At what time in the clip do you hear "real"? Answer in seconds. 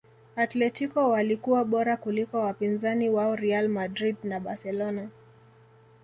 3.35-3.67